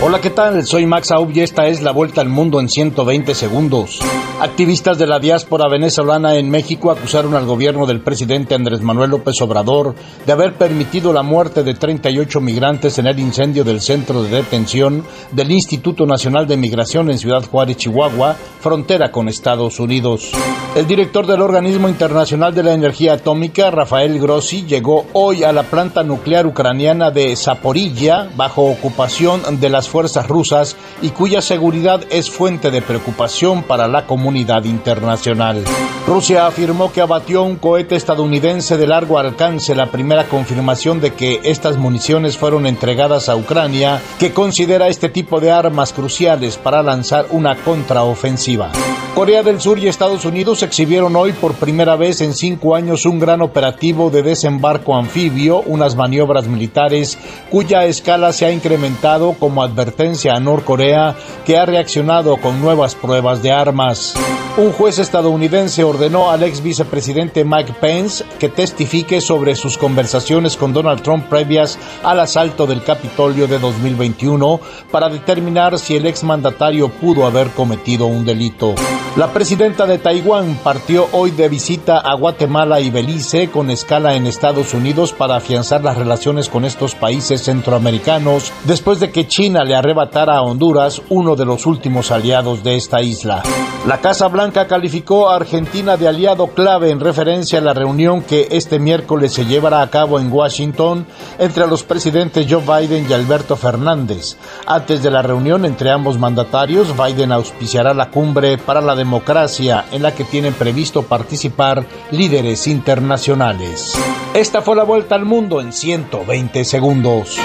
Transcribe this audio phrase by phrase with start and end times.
[0.00, 0.64] Hola, ¿qué tal?
[0.64, 3.98] Soy Max Aub y esta es la vuelta al mundo en 120 segundos.
[4.40, 9.42] Activistas de la diáspora venezolana en México acusaron al gobierno del presidente Andrés Manuel López
[9.42, 14.30] Obrador de haber permitido la muerte de 38 migrantes en el incendio del centro de
[14.30, 20.32] detención del Instituto Nacional de Migración en Ciudad Juárez, Chihuahua, frontera con Estados Unidos.
[20.74, 25.64] El director del Organismo Internacional de la Energía Atómica, Rafael Grossi, llegó hoy a la
[25.64, 32.30] planta nuclear ucraniana de Zaporilla bajo ocupación de las fuerzas rusas y cuya seguridad es
[32.30, 35.64] fuente de preocupación para la comunidad internacional.
[36.06, 41.40] Rusia afirmó que abatió un cohete estadounidense de largo alcance, la primera confirmación de que
[41.44, 47.26] estas municiones fueron entregadas a Ucrania, que considera este tipo de armas cruciales para lanzar
[47.30, 48.97] una contraofensiva ofensiva.
[49.14, 53.18] Corea del Sur y Estados Unidos exhibieron hoy por primera vez en cinco años un
[53.18, 57.18] gran operativo de desembarco anfibio, unas maniobras militares
[57.50, 63.42] cuya escala se ha incrementado como advertencia a Norcorea, que ha reaccionado con nuevas pruebas
[63.42, 64.14] de armas.
[64.56, 70.72] Un juez estadounidense ordenó al ex vicepresidente Mike Pence que testifique sobre sus conversaciones con
[70.72, 77.24] Donald Trump previas al asalto del Capitolio de 2021 para determinar si el exmandatario pudo
[77.24, 78.74] haber cometido un delito.
[79.18, 84.28] La presidenta de Taiwán partió hoy de visita a Guatemala y Belice con escala en
[84.28, 89.74] Estados Unidos para afianzar las relaciones con estos países centroamericanos después de que China le
[89.74, 93.42] arrebatara a Honduras uno de los últimos aliados de esta isla.
[93.88, 98.46] La Casa Blanca calificó a Argentina de aliado clave en referencia a la reunión que
[98.52, 101.06] este miércoles se llevará a cabo en Washington
[101.40, 104.36] entre los presidentes Joe Biden y Alberto Fernández.
[104.66, 110.02] Antes de la reunión entre ambos mandatarios, Biden auspiciará la cumbre para la democracia en
[110.02, 113.94] la que tienen previsto participar líderes internacionales.
[114.34, 117.38] Esta fue la vuelta al mundo en 120 segundos.